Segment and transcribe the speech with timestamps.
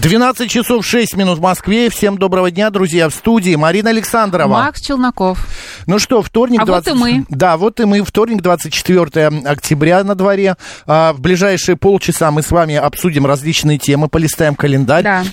[0.00, 1.90] 12 часов 6 минут в Москве.
[1.90, 4.48] Всем доброго дня, друзья, в студии Марина Александрова.
[4.48, 5.44] Макс Челноков.
[5.86, 6.60] Ну что, вторник...
[6.62, 7.26] А вот и мы.
[7.28, 8.04] Да, вот и мы.
[8.04, 10.54] Вторник, 24 октября на дворе.
[10.86, 15.02] А, в ближайшие полчаса мы с вами обсудим различные темы, полистаем календарь.
[15.02, 15.24] Да.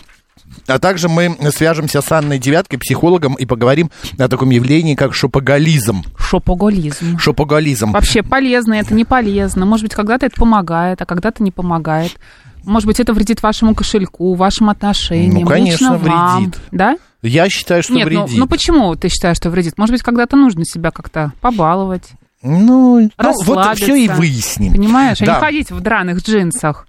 [0.68, 6.04] А также мы свяжемся с Анной Девяткой, психологом, и поговорим о таком явлении, как шопоголизм.
[6.18, 7.20] Шопоголизм.
[7.20, 7.92] Шопоголизм.
[7.92, 9.66] Вообще полезно, это не полезно.
[9.68, 12.18] Может быть, когда-то это помогает, а когда-то не помогает.
[12.66, 15.42] Может быть, это вредит вашему кошельку, вашим отношениям.
[15.44, 16.38] Ну, конечно, лично вам.
[16.44, 16.60] вредит.
[16.72, 16.98] Да?
[17.22, 18.38] Я считаю, что Нет, ну, вредит.
[18.40, 19.78] ну почему ты считаешь, что вредит?
[19.78, 22.10] Может быть, когда-то нужно себя как-то побаловать,
[22.44, 24.74] Ну, ну, вот все и выясним.
[24.74, 25.22] Понимаешь?
[25.22, 25.34] А Да.
[25.36, 26.88] не ходить в драных джинсах.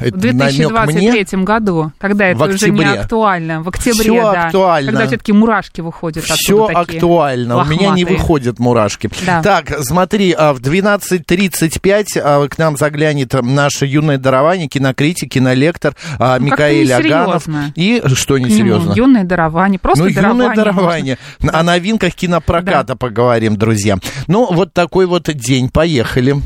[0.00, 1.12] Это В намек мне?
[1.12, 3.00] 2023 году, когда это В уже не октябре.
[3.00, 3.62] актуально.
[3.62, 4.46] В октябре, Всё да.
[4.46, 4.90] актуально.
[4.90, 7.58] Когда все-таки мурашки выходят Все такие актуально.
[7.58, 8.06] У меня не лохматые.
[8.06, 9.08] выходят мурашки.
[9.24, 9.42] Да.
[9.42, 16.38] Так, смотри, а, в 12.35 а, к нам заглянет наше юное дарование, кинокритик, кинолектор а,
[16.40, 17.46] Ну, Микаэль Аганов.
[17.76, 18.92] И что несерьезно?
[18.94, 19.78] Юное дарование.
[19.78, 20.64] Просто ну, юное дарование.
[20.64, 21.18] дарование.
[21.52, 23.98] О новинках кинопроката поговорим, друзья.
[24.26, 25.68] Ну, вот такой вот день.
[25.68, 26.36] Поехали.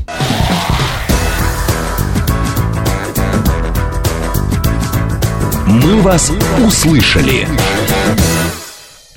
[5.67, 6.31] «Мы вас
[6.65, 7.47] услышали».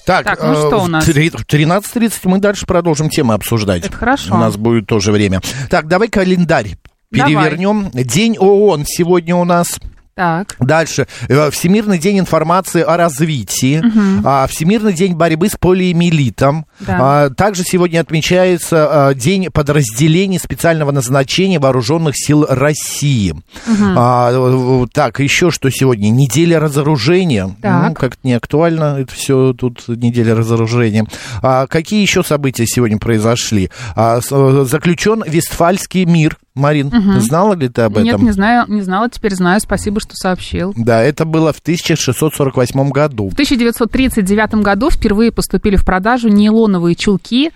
[0.04, 1.04] Так, Так, ну э, что у нас?
[1.04, 3.84] три- В 13.30 мы дальше продолжим темы обсуждать.
[3.86, 4.34] Это хорошо.
[4.34, 5.40] У нас будет тоже время.
[5.68, 6.76] Так, давай календарь
[7.12, 7.32] Давай.
[7.34, 7.90] перевернем.
[7.92, 9.78] День ООН сегодня у нас.
[10.14, 10.56] Так.
[10.58, 11.06] Дальше.
[11.28, 13.82] Э, Всемирный день информации о развитии.
[14.24, 16.66] А, Всемирный день борьбы с полиэмилитом.
[16.80, 16.98] Да.
[17.00, 23.34] А, Также сегодня отмечается а, День подразделений специального назначения вооруженных сил России.
[23.66, 26.10] Э, Так, еще что сегодня?
[26.10, 27.56] Неделя разоружения.
[27.62, 27.88] Так.
[27.88, 28.98] Ну, как-то не актуально.
[29.00, 31.06] Это все тут неделя разоружения.
[31.40, 33.70] Какие еще события сегодня произошли?
[33.96, 36.36] Э, Заключен Вестфальский мир.
[36.54, 38.04] Марин, знала ли ты об этом?
[38.04, 39.60] Нет, не знаю, не знала, теперь знаю.
[39.60, 40.72] Спасибо, что сообщил.
[40.76, 43.28] Да, это было в 1648 году.
[43.28, 47.52] В 1939 году впервые поступили в продажу нейлоновые чулки,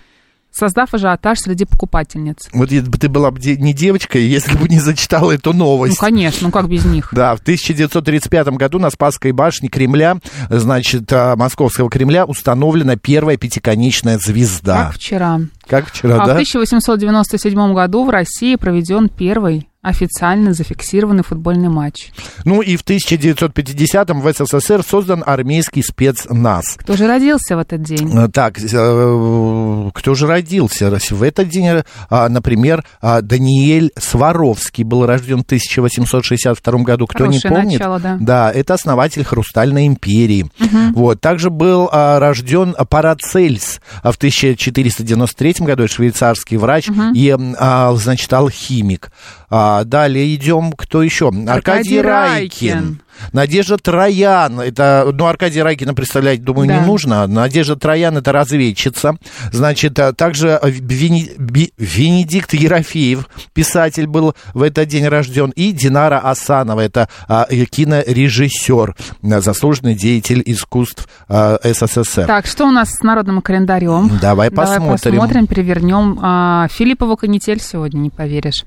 [0.57, 2.47] создав ажиотаж среди покупательниц.
[2.53, 5.97] Вот если бы ты была бы не девочкой, если бы не зачитала эту Ну, новость.
[5.97, 7.09] конечно, ну как без них?
[7.11, 10.17] Да, в 1935 году на Спасской башне Кремля,
[10.49, 14.85] значит, а, Московского Кремля установлена первая пятиконечная звезда.
[14.85, 15.41] Как вчера.
[15.67, 16.33] Как вчера, А да?
[16.33, 22.11] в 1897 году в России проведен первый официально зафиксированный футбольный матч.
[22.43, 26.75] Ну и в 1950-м в СССР создан армейский спецназ.
[26.77, 28.11] Кто же родился в этот день?
[28.17, 30.89] Э, Так, э, кто же родился?
[31.11, 37.07] В этот день, а, например, а, Даниэль Сваровский был рожден в 1862 году.
[37.07, 37.79] Кто не Хорошее помнит?
[37.79, 38.51] начало, да.
[38.51, 40.49] это основатель Хрустальной империи.
[40.93, 41.21] Вот.
[41.21, 49.11] Также был а, рожден Парацельс в 1493 году, швейцарский врач и, м, а, значит, алхимик.
[49.57, 51.29] А, далее идем, кто еще?
[51.29, 52.73] Аркадий, Аркадий Райкин.
[52.73, 53.01] Райкин.
[53.33, 56.79] Надежда Троян, это, ну, Аркадия Райкина представлять, думаю, Да.
[56.79, 57.27] не нужно.
[57.27, 59.17] Надежда Троян, это разведчица.
[59.51, 65.51] Значит, а, также Вени- Би- Венедикт Ерофеев, писатель, был в этот день рожден.
[65.55, 72.25] И Динара Асанова, это а, э, кинорежиссер, заслуженный деятель искусств а, СССР.
[72.25, 74.09] Так, что у нас с народным календарем?
[74.21, 74.91] Давай Давай посмотрим.
[75.13, 76.19] посмотрим, перевернем.
[76.21, 78.63] А, Филиппова канитель сегодня, не поверишь.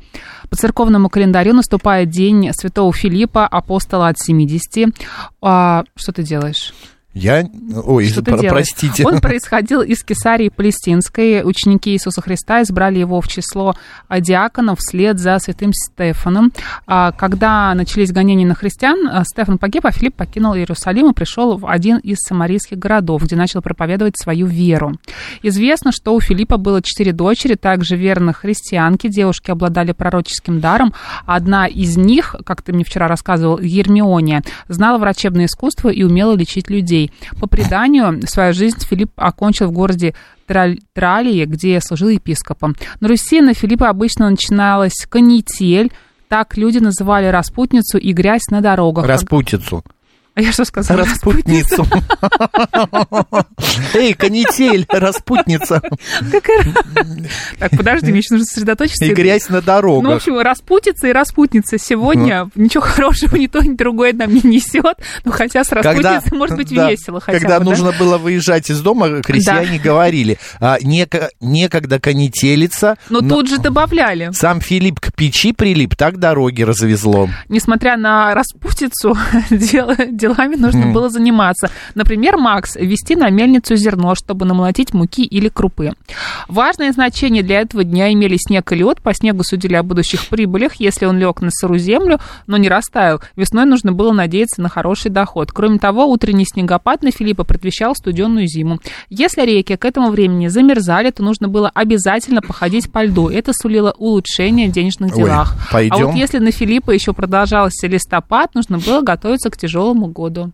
[0.51, 4.95] По церковному календарю наступает день святого Филиппа, апостола от 70.
[5.41, 6.73] А, что ты делаешь?
[7.15, 7.49] Я,
[7.85, 9.05] ой, Что про- простите.
[9.05, 11.43] Он происходил из Кесарии Палестинской.
[11.43, 13.75] Ученики Иисуса Христа избрали его в число
[14.09, 16.53] а, диаконов вслед за святым Стефаном.
[16.87, 21.57] А, Когда начались гонения на христиан, а, Стефан погиб, а Филипп покинул Иерусалим и пришел
[21.57, 24.93] в один из самарийских городов, где начал проповедовать свою веру.
[25.43, 29.09] Известно, что у Филиппа было четыре дочери, также верных христианки.
[29.09, 30.93] Девушки обладали пророческим даром.
[31.27, 36.69] Одна из них, как ты мне вчера рассказывал, Ермиония, знала врачебное искусство и умела лечить
[36.69, 36.98] людей.
[37.41, 40.15] По преданию, свою жизнь Филипп окончил в городе
[40.47, 42.75] Тралии, где служил епископом.
[43.01, 45.93] На Руси на Филиппа обычно начиналась канитель,
[46.29, 49.07] так люди называли распутницу и грязь на дорогах.
[49.07, 49.83] Распутицу.
[50.39, 51.01] А я что сказала?
[51.05, 51.85] Распутницу.
[53.93, 55.83] Эй, канитель, распутница.
[57.59, 59.05] Так, подожди, мне еще нужно сосредоточиться.
[59.05, 60.17] И грязь на Ну, в дорогах.
[60.19, 64.97] общем, распутица и распутница сегодня ничего хорошего ни то, ни другое нам не несет.
[65.25, 70.39] Ну, хотя с распутницей может быть весело Когда нужно было выезжать из дома, крестьяне говорили,
[70.61, 74.31] а, неко- некогда конетелиться, Но но тут же добавляли.
[74.35, 77.29] сам Филипп к печи прилип, так дороги развезло.
[77.49, 79.17] Несмотря на распутицу,
[79.51, 79.91] дел-
[80.29, 81.71] делами нужно было заниматься.
[81.95, 85.93] Например, Макс, вести на мельницу зерно, чтобы намолотить муки или крупы.
[86.49, 89.01] Важное значение для этого дня имели снег и лед.
[89.01, 93.21] По снегу судили о будущих прибылях, если он лег на сырую землю, но не растаял.
[93.37, 95.53] Весной нужно было надеяться на хороший доход.
[95.53, 98.81] Кроме того, утренний снегопад на Филиппа предвещал студенную зиму.
[99.09, 103.29] Если реки к этому времени замерзали, то нужно было обязательно походить по льду.
[103.29, 105.57] Это сулило улучшение в денежных Ой, делах.
[105.73, 105.95] пойдем.
[105.95, 110.53] А вот если на Филиппа еще продолжался листопад, нужно было готовиться к тяжелому году.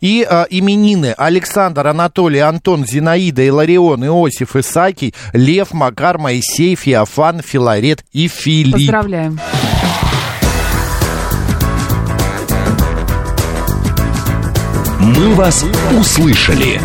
[0.00, 8.04] И а, именины Александр, Анатолий, Антон, Зинаида, Иларион, Иосиф, Исаакий, Лев, Макар, Моисей, Феофан, Филарет
[8.12, 8.74] и Филипп.
[8.74, 9.38] Поздравляем.
[15.00, 15.64] «Мы вас
[16.00, 16.80] услышали».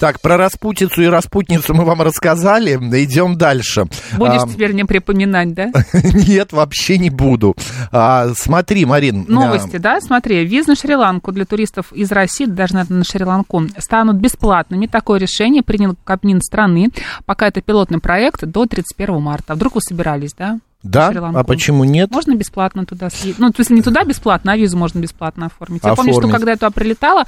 [0.00, 2.76] Так, про распутицу и распутницу мы вам рассказали.
[3.04, 3.84] Идем дальше.
[4.16, 5.70] Будешь А, теперь мне припоминать, да?
[5.92, 7.54] Нет, вообще не буду.
[7.92, 9.26] А, смотри, Марин.
[9.28, 10.00] а, Новости, да?
[10.00, 14.86] Смотри, виз на Шри-Ланку для туристов из России, даже наверное, на Шри-Ланку, станут бесплатными.
[14.86, 16.88] Такое решение принял Кабмин страны.
[17.26, 19.52] Пока это пилотный проект до 31 марта.
[19.52, 20.60] А Вдруг вы собирались, да?
[20.82, 21.12] Да?
[21.34, 22.10] А почему нет?
[22.10, 23.38] Можно бесплатно туда съездить.
[23.38, 25.84] Ну, то есть не туда бесплатно, а визу можно бесплатно оформить.
[25.84, 26.36] Я помню, что Оформить.
[26.36, 27.24] когда я туда прилетала,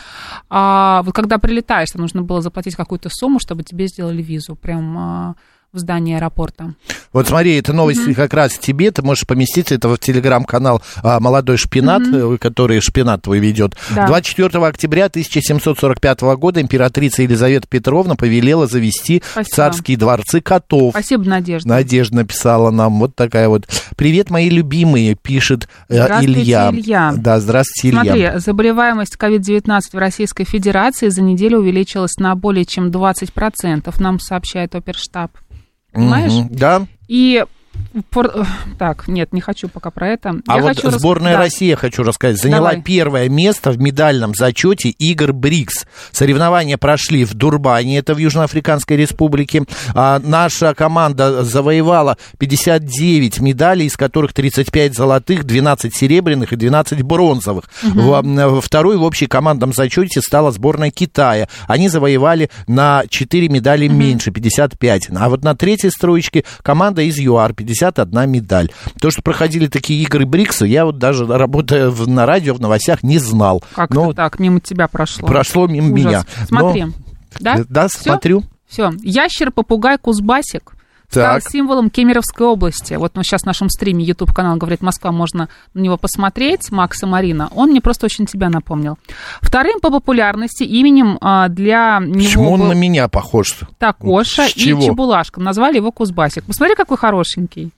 [0.48, 4.96] а, вот когда прилетаешь, там нужно было заплатить какую-то сумму, чтобы тебе сделали визу прям
[4.98, 5.34] а,
[5.72, 6.74] в здании аэропорта.
[7.14, 11.56] Вот смотри, эта новость как раз тебе, ты можешь поместиться, это в телеграм-канал а, «Молодой
[11.56, 13.74] шпинат», э, который шпинат твой ведет.
[13.94, 14.06] Да.
[14.06, 19.44] 24 октября 1745 года императрица Елизавета Петровна повелела завести Спасибо.
[19.44, 20.92] в царские дворцы котов.
[20.92, 21.68] Спасибо, Надежда.
[21.68, 23.66] Надежда написала нам вот такая вот.
[23.96, 26.70] Привет, мои любимые, пишет э, Здравствуйте, Илья.
[26.70, 27.14] Илья.
[27.16, 28.02] Да, здравствуйте, Илья.
[28.04, 34.74] Смотри, заболеваемость COVID-19 в Российской Федерации за неделю увеличилась на более чем 20%, нам сообщает
[34.74, 35.30] оперштаб.
[35.92, 36.32] Понимаешь?
[36.32, 36.86] Мгм, Да.
[37.08, 37.44] И...
[38.10, 38.46] пор-
[38.78, 40.36] Так, нет, не хочу пока про это.
[40.46, 41.38] А Я вот хочу рас- сборная да.
[41.40, 42.82] России, я хочу рассказать, заняла Давай.
[42.82, 45.86] первое место в медальном зачете игр БРИКС.
[46.12, 49.64] Соревнования прошли в Дурбане, это в Южноафриканской республике.
[49.94, 57.64] А наша команда завоевала 59 медалей, из которых 35 золотых, 12 серебряных и 12 бронзовых.
[57.82, 61.48] Во- м, второй в общей командном зачете стала сборная Китая.
[61.66, 65.08] Они завоевали на 4 медали меньше, 55.
[65.14, 68.70] А вот на третьей строчке команда из ЮАР, 51 медаль.
[69.00, 73.02] То, что проходили такие игры БРИКСа, я вот даже работая в- на радио, в новостях,
[73.02, 73.62] не знал.
[73.74, 75.26] Как Но так, мимо тебя прошло?
[75.26, 76.04] прошло мимо Ужас.
[76.06, 76.24] меня.
[76.46, 76.92] Смотри, Но-
[77.40, 77.64] да?
[77.68, 77.98] Да, Всё?
[78.02, 78.42] смотрю.
[78.68, 78.90] Все.
[79.02, 80.74] Ящер-попугай Кузбасик
[81.12, 82.94] стал символом Кемеровской области.
[82.94, 87.02] Вот ну, сейчас в нашем стриме YouTube канал говорит Москва, можно на него посмотреть, Макс
[87.02, 87.50] и Марина.
[87.54, 88.98] Он мне просто очень тебя напомнил.
[89.40, 93.60] Вторым по популярности именем а, для него Почему он был на меня похож?
[93.78, 94.50] Такоша и?
[94.58, 95.40] Чебулашка.
[95.40, 96.44] Назвали его Кузбасик.
[96.44, 97.72] Посмотри, какой хорошенький.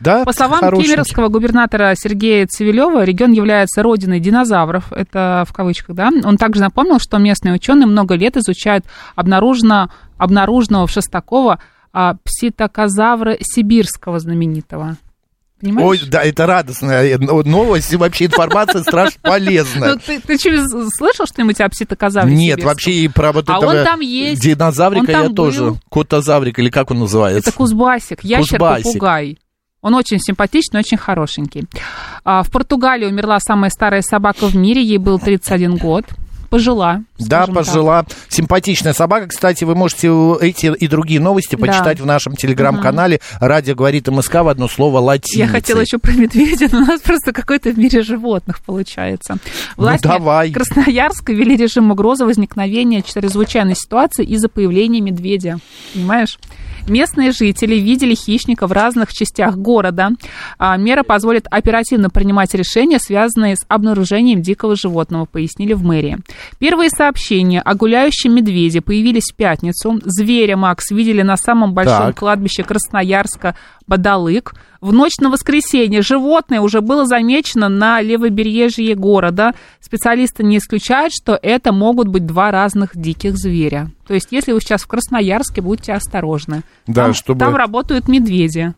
[0.00, 0.88] Да, По словам хорошенький.
[0.88, 6.10] кемеровского губернатора Сергея Цивилева, регион является родиной динозавров, это в кавычках, да.
[6.24, 9.88] Он также напомнил, что местные ученые много лет изучают обнаружено,
[10.18, 11.58] обнаруженного в Шестаково
[11.94, 14.96] а, пситокозавра сибирского знаменитого.
[15.60, 15.88] Понимаешь?
[15.88, 19.94] Ой, да, это радостная новость и вообще информация страшно полезная.
[19.94, 23.70] Ну, ты, ты что, слышал что-нибудь о пситокозавре Нет, вообще и про вот А этого
[23.70, 24.42] он там есть.
[24.42, 25.34] динозаврика Он там я был.
[25.36, 25.74] тоже.
[25.90, 27.48] Котозаврик, или как он называется?
[27.48, 28.24] Это Кузбасик, Кузбасик.
[28.52, 29.38] ящер-попугай.
[29.80, 31.66] Он очень симпатичный, очень хорошенький.
[32.24, 36.04] А, в Португалии умерла самая старая собака в мире, ей был 31 год.
[36.54, 37.02] Пожила.
[37.18, 37.64] Да, скажем так.
[37.66, 38.06] пожила.
[38.28, 39.26] Симпатичная собака.
[39.26, 40.06] Кстати, вы можете
[40.40, 41.66] эти и другие новости Да.
[41.66, 45.40] почитать в нашем телеграм-канале «Радио говорит МСК» в одно слово латиницей.
[45.40, 49.38] Я хотела еще про медведя, но у нас просто какой-то в мире животных получается.
[49.76, 50.52] Власти Ну, давай.
[50.52, 55.58] Красноярска ввели режим угрозы возникновения чрезвычайной ситуации из-за появления медведя.
[55.92, 56.38] Понимаешь?
[56.86, 60.10] Местные жители видели хищника в разных частях города.
[60.58, 66.18] А, Мера позволит оперативно принимать решения, связанные с обнаружением дикого животного, пояснили в мэрии.
[66.58, 69.98] Первые сообщения о гуляющем медведе появились в пятницу.
[70.04, 72.18] Зверя Макс видели на самом большом Так.
[72.18, 74.54] кладбище Красноярска Бадалык.
[74.80, 79.52] В ночь на воскресенье животное уже было замечено на левобережье города.
[79.80, 83.90] Специалисты не исключают, что это могут быть два разных диких зверя.
[84.06, 86.62] То есть, если вы сейчас в Красноярске, будьте осторожны.
[86.86, 88.74] Да, там, чтобы- там работают медведи.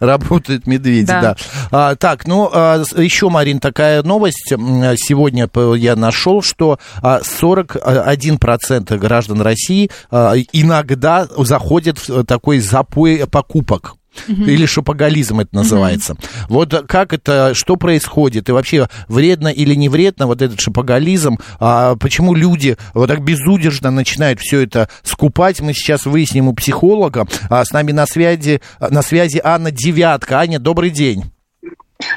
[0.00, 1.20] Работают медведи, да.
[1.20, 1.36] Да.
[1.70, 4.50] А, так, ну, а, еще, Марин, такая новость.
[4.52, 13.24] М, Сегодня я нашел, что а, 41% граждан России а, иногда заходят в такой запой
[13.30, 13.94] покупок.
[14.28, 16.16] Или шопоголизм это называется.
[16.48, 18.48] Вот как это, что происходит?
[18.48, 21.38] И вообще, вредно или не вредно вот этот шопоголизм?
[21.58, 25.60] А почему люди вот так безудержно начинают все это скупать?
[25.60, 27.26] Мы сейчас выясним у психолога.
[27.48, 30.38] А с нами на связи, на связи Анна Девятка.
[30.38, 31.31] Аня, добрый день.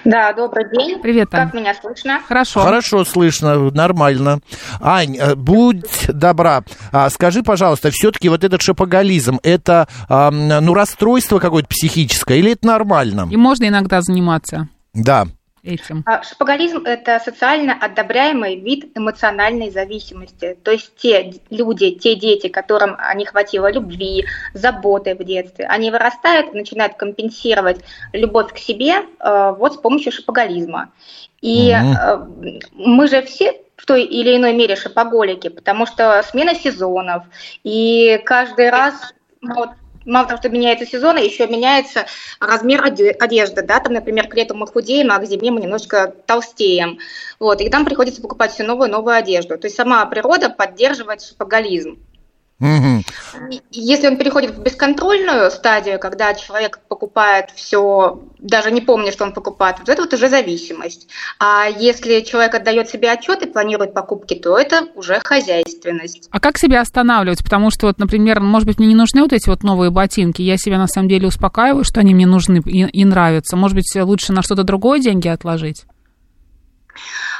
[0.03, 0.99] Да, добрый день.
[1.01, 1.45] Привет, Ань.
[1.45, 2.21] Как меня слышно?
[2.27, 2.61] Хорошо.
[2.61, 4.39] Хорошо слышно, нормально.
[4.79, 11.67] Ань, э, будь добра, а, скажи, пожалуйста, все-таки вот этот шопоголизм, это ну, расстройство какое-то
[11.69, 13.27] психическое или это нормально?
[13.31, 15.27] И можно иногда заниматься Да.
[15.65, 16.03] Этим.
[16.05, 20.57] А, Шопоголизм– это социально одобряемый вид эмоциональной зависимости.
[20.63, 25.91] То есть те люди, те дети, которым а, не хватило любви, заботы в детстве, они
[25.91, 27.81] вырастают и начинают компенсировать
[28.13, 30.91] любовь к себе э, вот с помощью шопоголизма.
[31.41, 32.17] И э,
[32.73, 37.23] мы же все в той или иной мере шопоголики, потому что смена сезонов,
[37.63, 39.69] и каждый раз ну, вот,
[40.05, 42.05] мало того, что меняется сезон, еще меняется
[42.39, 46.13] размер оде- одежды, да, там, например, к лету мы худеем, а к зиме мы немножечко
[46.25, 46.99] толстеем,
[47.39, 51.21] вот, и там приходится покупать все новую и новую одежду, то есть сама природа поддерживает
[51.21, 52.04] шопоголизм.
[52.61, 59.25] И Если он переходит в бесконтрольную стадию, когда человек покупает все, даже не помня, что
[59.25, 61.09] он покупает, вот это вот уже зависимость.
[61.37, 66.29] А если человек отдает себе отчет и планирует покупки, то это уже хозяйственность.
[66.31, 67.43] А как себя останавливать?
[67.43, 70.41] Потому что, вот, например, может быть, мне не нужны вот эти вот новые ботинки.
[70.41, 73.57] Я себя на самом деле успокаиваю, что они мне нужны и, и нравятся.
[73.57, 75.85] Может быть, лучше на что-то другое деньги отложить?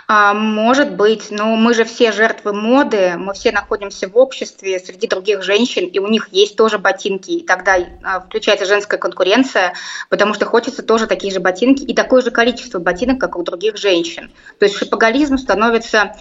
[0.08, 5.08] А, может быть, но мы же все жертвы моды, мы все находимся в обществе среди
[5.08, 9.74] других женщин, и у них есть тоже ботинки, и тогда а, включается женская конкуренция,
[10.10, 13.78] потому что хочется тоже такие же ботинки и такое же количество ботинок, как у других
[13.78, 14.32] женщин.
[14.60, 16.16] То есть шопоголизм становится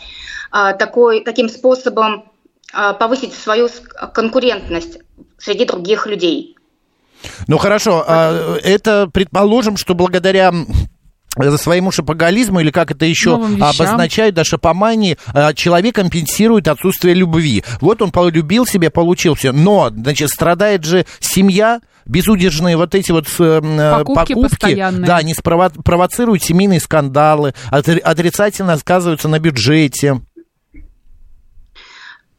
[0.50, 2.30] а, такой, таким способом
[2.98, 3.68] повысить свою
[4.12, 4.98] конкурентность
[5.38, 6.56] среди других людей.
[7.46, 8.04] Ну хорошо,
[8.64, 10.52] это предположим, что благодаря
[11.36, 17.64] м, своему шопоголизму, или как это еще обозначают, да, шопомании, а, человек компенсирует отсутствие любви.
[17.80, 23.26] Вот он полюбил себя, получил все, но, значит, страдает же семья, безудержные вот эти вот
[23.38, 25.06] э, э, Покупки постоянные.
[25.06, 30.20] да, они спрово- провоцируют семейные скандалы, отри- отрицательно сказываются на бюджете.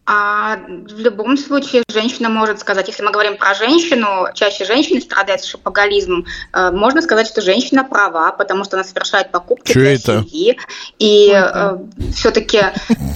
[0.07, 5.43] А в любом случае женщина может сказать, если мы говорим про женщину, чаще женщины страдают
[5.43, 10.23] шопоголизмом, э, можно сказать, что женщина права, потому что она совершает покупки Чё для это?
[10.23, 10.59] семьи.
[10.99, 11.81] И это?
[12.13, 12.61] все-таки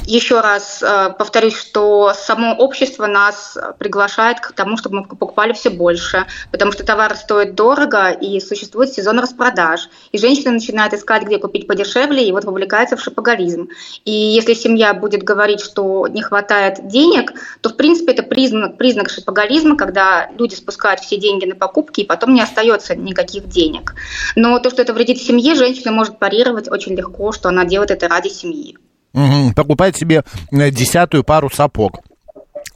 [0.06, 5.54] еще раз э, повторюсь, что само общество нас э, приглашает к тому, чтобы мы покупали
[5.54, 9.90] все больше, потому что товары стоят дорого и существует сезон распродаж.
[10.12, 13.70] И женщина начинает искать, где купить подешевле, и вот вовлекается в шопоголизм.
[14.06, 19.10] И если семья будет говорить, что не хватает денег, то, в принципе, это признак, признак
[19.10, 23.96] шопоголизма, когда люди спускают все деньги на покупки, и потом не остается никаких денег.
[24.36, 28.08] Но то, что это вредит семье, женщина может парировать очень легко, что она делает это
[28.08, 28.78] ради семьи.
[29.14, 32.00] Мгм, покупает себе э, десятую пару сапог.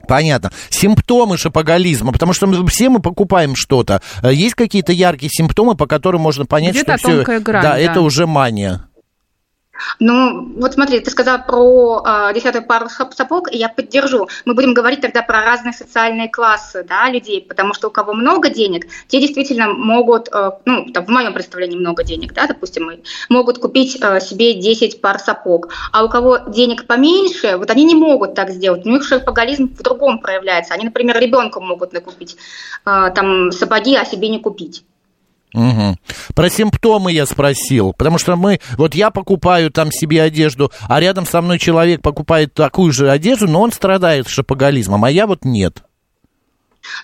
[0.08, 0.50] Понятно.
[0.70, 4.02] Симптомы шопоголизма, потому что мы- все мы покупаем что-то.
[4.22, 7.78] Э, Есть какие-то яркие симптомы, по которым можно понять, Где-то что все, грань, да, да.
[7.78, 8.84] это уже мания.
[9.98, 14.28] Ну, вот смотри, ты сказала про э, десятую пару сап- сапог, и я поддержу.
[14.44, 18.50] Мы будем говорить тогда про разные социальные классы да, людей, потому что у кого много
[18.50, 22.90] денег, те действительно могут, э, ну, там, в моем представлении много денег, да, допустим,
[23.28, 25.68] могут купить э, себе 10 пар сапог.
[25.92, 28.86] А у кого денег поменьше, вот они не могут так сделать.
[28.86, 30.74] У них шопоголизм в другом проявляется.
[30.74, 32.36] Они, например, ребенку могут накупить
[32.84, 34.84] э, там сапоги, а себе не купить.
[35.54, 35.98] Мгм.
[36.34, 41.26] Про симптомы я спросил, потому что мы, вот я покупаю там себе одежду, а рядом
[41.26, 45.84] со мной человек покупает такую же одежду, но он страдает шопоголизмом, а я вот нет.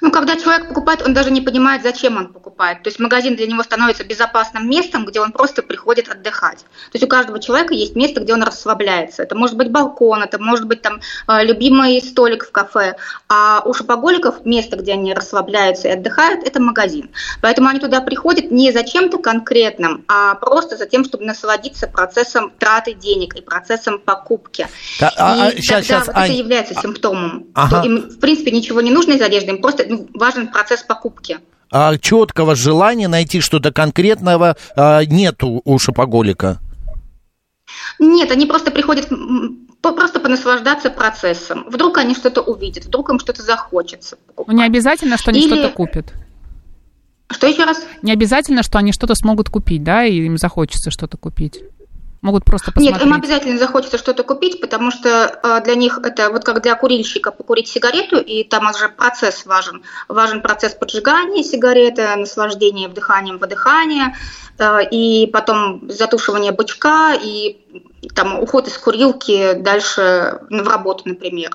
[0.01, 2.83] Ну, когда человек покупает, он даже не понимает, зачем он покупает.
[2.83, 6.59] То есть магазин для него становится безопасным местом, где он просто приходит отдыхать.
[6.59, 9.23] То есть у каждого человека есть место, где он расслабляется.
[9.23, 12.97] Это может быть балкон, это может быть там э, любимый столик в кафе.
[13.29, 17.11] А у шопоголиков место, где они расслабляются и отдыхают, это магазин.
[17.41, 22.53] Поэтому они туда приходят не за чем-то конкретным, а просто за тем, чтобы насладиться процессом
[22.59, 24.69] траты денег и процессом покупки.
[25.01, 27.47] Да, а- а, и щас, тогда щас, вот Ань, это является симптомом.
[27.55, 27.83] ага.
[27.87, 31.39] Им, в принципе, ничего не нужно из одежды, им просто ну, важен процесс покупки.
[31.71, 36.59] А четкого желания найти что-то конкретного а, нету у шопоголика.
[37.99, 39.09] Нет, они просто приходят
[39.81, 41.65] просто понаслаждаться процессом.
[41.69, 44.19] Вдруг они что-то увидят, вдруг им что-то захочется.
[44.37, 46.13] Ну, не обязательно, что они Или- что-то купят.
[47.31, 47.81] Что еще раз?
[48.03, 51.61] Не обязательно, что они что-то смогут купить, да, и им захочется что-то купить.
[52.23, 53.01] Могут просто посмотреть.
[53.01, 56.75] Нет, им обязательно захочется что-то купить, потому что э, для них это вот как для
[56.75, 59.83] курильщика покурить сигарету, и там уже процесс важен.
[60.07, 64.17] Важен процесс поджигания сигареты, наслаждение вдыханием, выдыхания,
[64.59, 67.57] э, и потом затушивание бычка, и
[68.15, 71.51] там уход из курилки дальше в работу, например.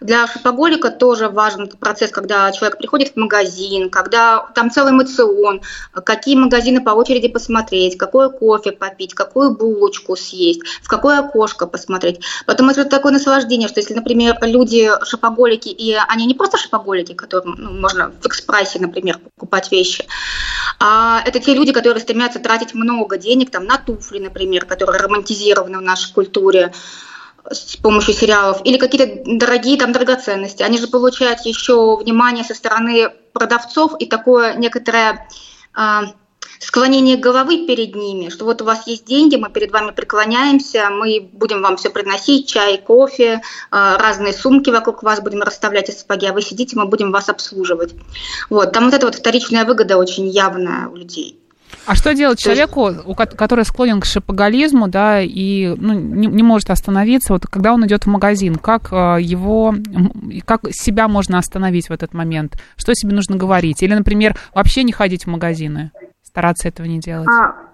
[0.00, 5.60] Для шопоголика тоже важен процесс, когда человек приходит в магазин, когда там целый мацион,
[6.04, 12.20] какие магазины по очереди посмотреть, какое кофе попить, какую булочку съесть, в какое окошко посмотреть.
[12.46, 17.56] Потом это такое наслаждение, что если, например, люди шопоголики, и они не просто шопоголики, которым
[17.58, 20.06] ну, можно в экспрессе, например, покупать вещи,
[20.78, 25.78] а это те люди, которые стремятся тратить много денег там, на туфли, например, которые романтизированы
[25.78, 26.72] у нашей культуре
[27.50, 30.62] с помощью сериалов, или какие-то дорогие там драгоценности.
[30.62, 35.28] Они же получают еще внимание со стороны продавцов и такое некоторое
[35.76, 36.00] э,
[36.60, 41.28] склонение головы перед ними, что вот у вас есть деньги, мы перед вами преклоняемся, мы
[41.32, 46.26] будем вам все приносить, чай, кофе, э, разные сумки вокруг вас будем расставлять из сапоги,
[46.26, 47.94] а вы сидите, мы будем вас обслуживать.
[48.50, 51.39] Вот, там вот эта вот вторичная выгода очень явная у людей.
[51.86, 52.94] А что делать человеку,
[53.36, 58.04] который склонен к шопоголизму, да, и ну, не, не может остановиться, вот когда он идет
[58.04, 59.74] в магазин, как э, его,
[60.44, 62.60] как себя можно остановить в этот момент?
[62.76, 63.82] Что себе нужно говорить?
[63.82, 65.90] Или, например, вообще не ходить в магазины,
[66.22, 67.28] стараться этого не делать?
[67.28, 67.69] А,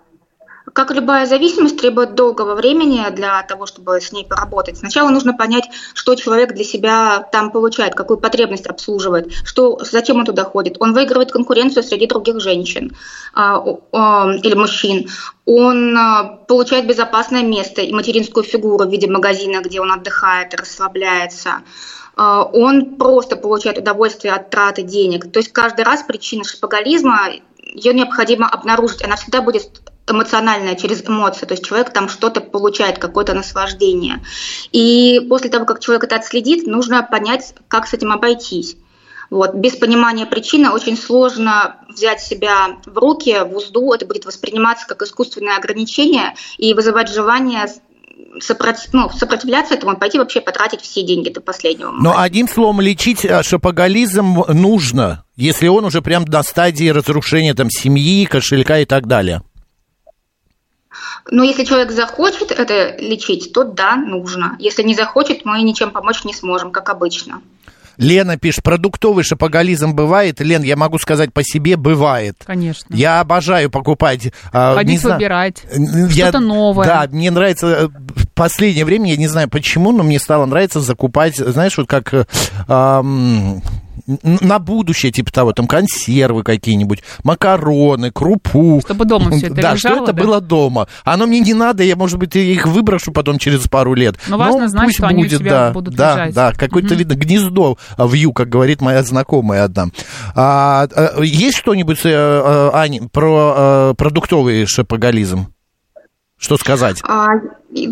[0.77, 4.77] как любая зависимость требует долгого времени для того, чтобы с ней поработать.
[4.77, 5.65] Сначала нужно понять,
[5.95, 10.77] что человек для себя там получает, какую потребность обслуживает, что, зачем он туда ходит.
[10.79, 12.95] Он выигрывает конкуренцию среди других женщин
[13.33, 15.09] а, а, или мужчин.
[15.47, 21.63] Он а, получает безопасное место и материнскую фигуру в виде магазина, где он отдыхает расслабляется
[22.19, 25.31] он просто получает удовольствие от траты денег.
[25.31, 27.29] То есть каждый раз причина шопоголизма,
[27.59, 29.05] ее необходимо обнаружить.
[29.05, 34.23] Она всегда будет эмоциональное, через эмоции, то есть человек там что-то получает, какое-то наслаждение.
[34.73, 38.77] И после того, как человек это отследит, нужно понять, как с этим обойтись.
[39.31, 39.55] Вот.
[39.55, 45.03] Без понимания причины очень сложно взять себя в руки, в узду, это будет восприниматься как
[45.03, 47.67] искусственное ограничение и вызывать желание
[48.41, 51.91] сопротив, ну, сопротивляться этому, пойти вообще потратить все деньги до последнего.
[51.91, 57.69] Но одним словом, лечить э, шопоголизм нужно, если он уже прям на стадии разрушения там,
[57.71, 59.43] семьи, кошелька и так далее.
[61.31, 64.57] Но если человек захочет это лечить, то да, нужно.
[64.59, 67.41] Если не захочет, мы ничем помочь не сможем, как обычно.
[67.97, 70.41] Лена пишет, продуктовый шопоголизм бывает?
[70.41, 72.37] Лен, я могу сказать по себе, бывает.
[72.45, 72.95] Конечно.
[72.95, 74.33] Я обожаю покупать.
[74.53, 75.63] А, Ходить не выбирать.
[76.11, 76.87] Что-то новое.
[76.87, 80.81] Да, мне нравится э, в последнее время, я не знаю почему, но мне стало нравиться
[80.81, 82.13] закупать, знаешь, вот как...
[82.69, 83.63] Эм,
[84.07, 88.81] на будущее, типа того, там консервы какие-нибудь, макароны, крупу.
[88.85, 90.23] Чтобы дома все это Да, лежало, что это да?
[90.23, 90.89] было дома.
[91.05, 94.17] Оно мне не надо, я, может быть, их выброшу потом через пару лет.
[94.29, 96.35] Но важно знать, пусть что будет, они у тебя да, будут да, лежать.
[96.35, 99.87] Да, какое-то, видно, гнездо вью, как говорит моя знакомая одна.
[100.35, 105.49] А, а, есть что-нибудь, э, э, Аня, про э, продуктовый шопоголизм?
[106.39, 107.01] Что сказать?
[107.03, 107.39] А,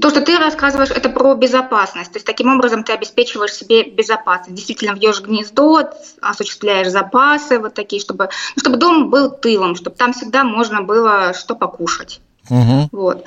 [0.01, 2.13] то, что ты рассказываешь, это про безопасность.
[2.13, 4.55] То есть таким образом ты обеспечиваешь себе безопасность.
[4.55, 10.13] Действительно, вьешь гнездо, осуществляешь запасы вот такие, чтобы, ну, чтобы дом был тылом, чтобы там
[10.13, 12.21] всегда можно было что покушать.
[12.51, 12.89] Угу.
[12.93, 13.27] Вот.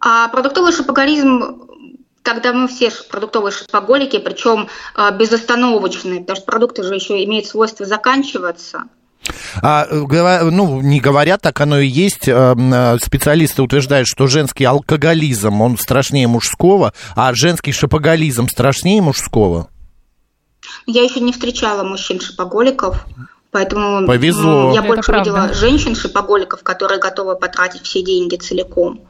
[0.00, 1.68] А продуктовый шопоголизм
[2.22, 7.84] тогда мы все продуктовые шопоголики, причем э, безостановочные, потому что продукты же еще имеют свойство
[7.84, 8.84] заканчиваться.
[9.62, 12.28] А, ну, не говорят, так оно и есть.
[12.28, 19.68] Э, специалисты утверждают, что женский алкоголизм, он страшнее мужского, а женский шопоголизм страшнее мужского.
[20.86, 23.06] Я еще не встречала мужчин-шопоголиков.
[23.50, 24.72] Поэтому Повезло.
[24.72, 25.30] я Это больше правда.
[25.30, 29.02] видела женщин-шопоголиков, которые готовы потратить все деньги целиком.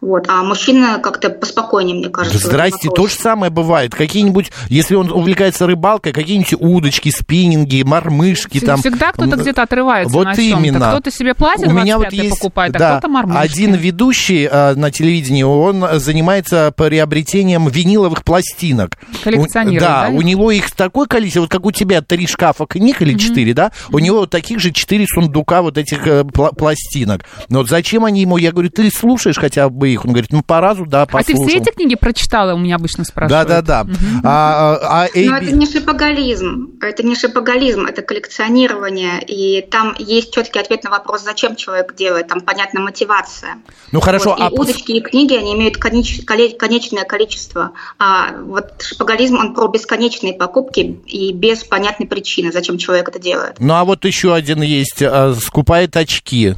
[0.00, 0.26] Вот.
[0.28, 2.38] А мужчина как-то поспокойнее, мне кажется.
[2.38, 3.94] Здрасте, то же самое бывает.
[3.94, 8.80] Какие-нибудь, если он увлекается рыбалкой, какие-нибудь удочки, спиннинги, мормышки там.
[8.80, 10.88] Всегда кто-то где-то отрывается Вот на именно.
[10.90, 13.38] Кто-то себе платье У меня вот 25 есть покупает, да, а кто-то мормышки.
[13.42, 18.96] один ведущий э, на телевидении, он занимается приобретением виниловых пластинок.
[19.22, 23.02] Коллекционирует, да, да, у него их такое количество, вот как у тебя три шкафа книг
[23.02, 23.70] или четыре, да?
[23.90, 27.24] У него вот таких же четыре сундука вот этих э, пла- пластинок.
[27.50, 28.38] Но вот зачем они ему?
[28.38, 30.04] Я говорю, ты слушаешь хотя бы их?
[30.04, 31.46] Он говорит, ну, по разу, да, А ты послушал.
[31.48, 33.48] все эти книги прочитала, у меня обычно спрашивают?
[33.48, 33.86] Да-да-да.
[34.24, 36.70] А, а, а Но AB это не шипоголизм.
[36.80, 39.22] Это не шипоголизм, это коллекционирование.
[39.26, 42.28] И там есть четкий ответ на вопрос, зачем человек делает.
[42.28, 43.56] Там понятна мотивация.
[43.92, 46.24] Ну, хорошо, Вот, а и удочки, и книги, они имеют конеч-
[46.56, 47.72] конечное количество.
[47.98, 53.56] А вот шипоголизм, он про бесконечные покупки и без понятной причины, зачем человек это делает.
[53.58, 55.02] Ну, а вот еще один есть.
[55.02, 56.54] а, Скупает очки.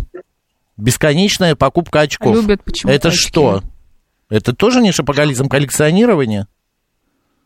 [0.77, 2.35] Бесконечная покупка очков.
[2.35, 3.29] Любят почему-то Это очки.
[3.29, 3.63] что?
[4.29, 6.47] Это тоже не шапоголизм, коллекционирование?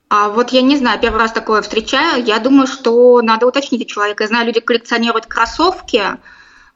[0.08, 2.24] А вот я не знаю, первый раз такое встречаю.
[2.24, 4.22] Я думаю, что надо уточнить у человека.
[4.24, 6.00] Я знаю, люди коллекционируют кроссовки,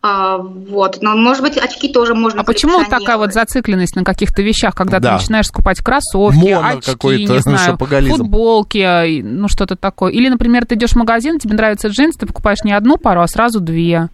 [0.02, 4.42] а, вот, но, может быть, очки тоже можно А почему такая вот зацикленность на каких-то
[4.42, 5.10] вещах, когда Да.
[5.10, 10.10] ты начинаешь скупать кроссовки, Моно очки, не знаю, футболки, ну что-то такое.
[10.10, 13.28] Или, например, ты идешь в магазин, тебе нравятся джинсы, ты покупаешь не одну пару, а
[13.28, 14.08] сразу две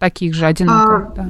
[0.00, 1.08] таких же одинаковых.
[1.10, 1.26] А, да.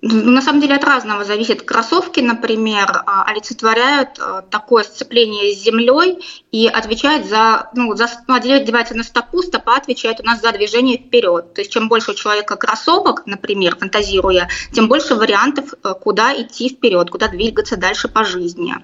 [0.00, 1.62] Ну, На самом деле от разного зависит.
[1.62, 6.18] Кроссовки, например, а, олицетворяют а, такое сцепление с землей
[6.52, 10.98] и отвечают за, ну, за, ну, одевается на стопу, стопа отвечает у нас за движение
[10.98, 11.52] вперед.
[11.52, 16.68] То есть чем больше у человека кроссовок, например, фантазируя, тем больше вариантов, э, куда идти
[16.68, 18.74] вперед, куда двигаться дальше по жизни.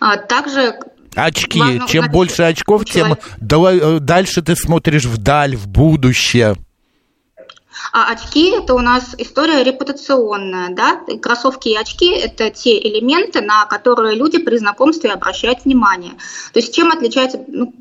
[0.00, 0.74] А, Также
[1.14, 1.60] Очки.
[1.60, 3.22] Важно Чем больше очков, тем человека.
[3.40, 6.56] э, дальше ты смотришь вдаль, в будущее.
[7.92, 11.00] А очки– это у нас история репутационная, да?
[11.20, 16.12] Кроссовки и очки– это те элементы, на которые люди при знакомстве обращают внимание.
[16.52, 17.74] То есть чем отличаются ну,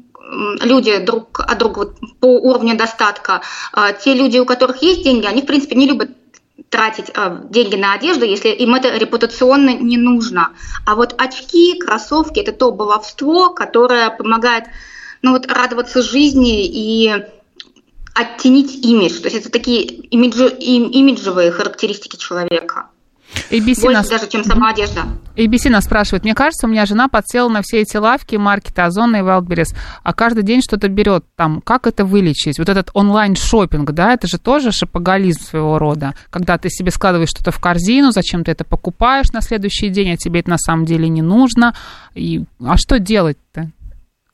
[0.62, 3.42] люди друг от друга вот по уровню достатка?
[3.72, 6.12] А, Те люди, у которых есть деньги, они, в принципе, не любят
[6.70, 10.54] тратить э, деньги на одежду, если им это репутационно не нужно.
[10.86, 14.66] А вот очки, кроссовки– это то баловство, которое помогает
[15.22, 17.26] ну, вот, радоваться жизни и
[18.14, 19.20] оттенить имидж.
[19.20, 22.88] То есть это такие имиджи- им- имиджевые характеристики человека.
[23.50, 25.02] ABC Больше нас, даже, чем сама одежда.
[25.36, 29.16] ABC нас спрашивает, мне кажется, у меня жена подсела на все эти лавки, маркеты, Озон
[29.16, 31.62] и Wildberries, а каждый день что-то берет там.
[31.62, 32.60] Как это вылечить?
[32.60, 36.14] Вот этот онлайн шопинг, да, это же тоже шопоголизм своего рода.
[36.30, 40.18] Когда ты себе складываешь что-то в корзину, зачем ты это покупаешь на следующий день, а
[40.18, 41.74] тебе это на самом деле не нужно.
[42.14, 43.72] И, а что делать-то?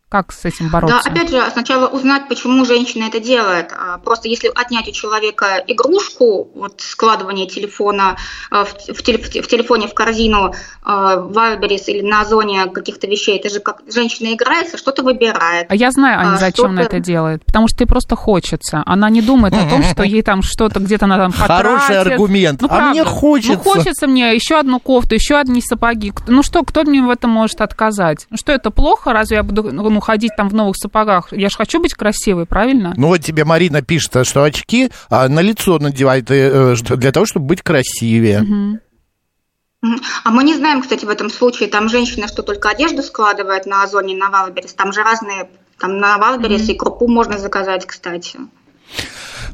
[0.10, 1.02] Как с этим бороться?
[1.06, 3.72] Да, опять же, сначала узнать, почему женщина это делает.
[3.78, 8.18] А, Просто если отнять у человека игрушку, вот складывание телефона
[8.50, 13.06] а, в, в теле- в телефоне в корзину а, в Wildberries или на Озоне каких-то
[13.06, 15.68] вещей, это же как женщина играется, что-то выбирает.
[15.70, 17.46] А я знаю, Аня, А, зачем она это делает.
[17.46, 18.82] Потому что ей просто хочется.
[18.88, 22.12] Она не думает о том, что ей там что-то где-то она там Хороший потратит.
[22.14, 22.62] аргумент.
[22.62, 23.20] Ну, А мне правда.
[23.20, 23.62] хочется.
[23.64, 26.14] Ну, хочется мне еще одну кофту, еще одни сапоги.
[26.28, 28.26] Ну что, кто мне в этом может отказать?
[28.32, 29.14] Ну что, это плохо?
[29.14, 31.32] Разве я буду ну, ходить там в новых сапогах?
[31.32, 32.94] Я же хочу быть красивой, правильно?
[32.98, 37.26] Ну вот тебе Марина пишет, что очки а, на лицо надевает э, что- для того,
[37.26, 38.42] чтобы быть красивее.
[38.42, 38.80] Мгм.
[40.26, 43.84] А мы не знаем, кстати, в этом случае, там женщина, что только одежду складывает на
[43.84, 48.40] Озоне, на Wildberries, там же разные, там на Wildberries и крупу можно заказать, кстати.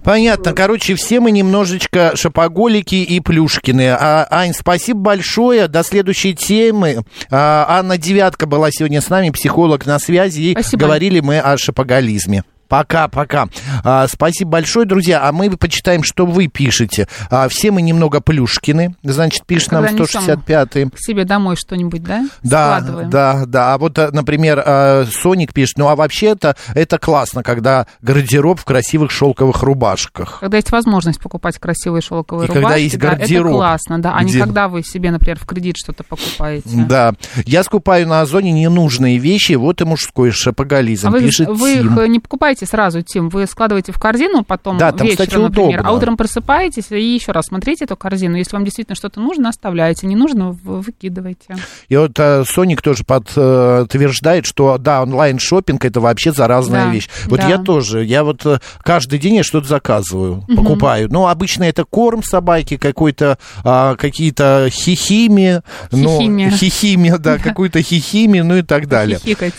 [0.06, 0.54] Понятно.
[0.54, 3.90] Короче, все мы немножечко шопоголики и плюшкины.
[3.90, 5.68] А, Ань, спасибо большое.
[5.68, 7.04] До следующей темы.
[7.32, 10.42] А, Анна Девятка была сегодня с нами, психолог на связи.
[10.42, 10.86] И Спасибо.
[10.86, 12.44] говорили мы о шопоголизме.
[12.68, 13.48] Пока, пока.
[13.84, 15.22] А, спасибо большое, друзья.
[15.24, 17.08] А мы почитаем, что вы пишете.
[17.30, 18.96] А, все мы немного плюшкины.
[19.04, 20.90] Значит, пишет нам Когда несем 165-й.
[20.90, 22.28] К себе домой что-нибудь, да?
[22.44, 23.10] Да, Складываем.
[23.10, 23.74] да, да.
[23.74, 28.66] А вот, э, например, э, Соник пишет, ну а вообще-то это классно, когда гардероб в
[28.66, 30.40] красивых шелковых рубашках.
[30.40, 34.14] Когда есть возможность покупать красивые шелковые И когда рубашки, есть да, гардероб, это классно, да,
[34.16, 36.70] а не где- когда вы себе, например, в кредит что-то покупаете.
[36.88, 37.14] Да.
[37.46, 42.00] Я скупаю на Озоне ненужные вещи, вот и мужской шапоголизм, А вы, пишет вы Тим.
[42.00, 45.80] их не покупаете сразу, Тим, вы складываете в корзину, потом Да, там, вечером, кстати, например,
[45.82, 45.90] удобно.
[45.90, 48.38] а утром просыпаетесь и еще раз смотрите эту корзину.
[48.38, 51.58] Если вам действительно что-то нужно, оставляете, не нужно, вы- выкидываете.
[51.90, 57.10] И вот э, Соник тоже подтверждает, что да, онлайн шопинг это вообще заразная Да, вещь.
[57.26, 57.50] Вот да.
[57.50, 61.08] я тоже, я вот э, каждый день я что-то заказываю, покупаю.
[61.12, 66.52] Ну, обычно это корм собаки, какой-то а, какие-то хихими, ну, Хихимия.
[66.52, 69.18] хихимия, да, какую-то хихими, ну и так далее.
[69.20, 69.54] Хихикать.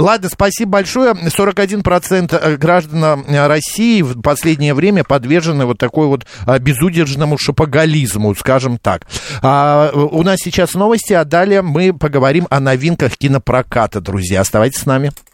[0.00, 1.12] Ладно, спасибо большое.
[1.12, 8.78] 41% граждан э, России в последнее время подвержены вот такой вот а, безудержному шопоголизму, скажем
[8.78, 9.06] так.
[9.42, 14.40] А, у нас сейчас новости, а далее мы поговорим о новинках кинопроката, друзья.
[14.40, 15.12] Оставайтесь с нами.